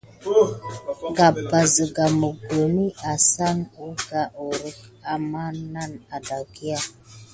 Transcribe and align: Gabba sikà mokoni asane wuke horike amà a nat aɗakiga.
Gabba 1.17 1.59
sikà 1.73 2.05
mokoni 2.21 2.85
asane 3.11 3.63
wuke 3.77 4.21
horike 4.37 4.85
amà 5.13 5.41
a 5.49 5.59
nat 5.73 5.91
aɗakiga. 6.15 6.79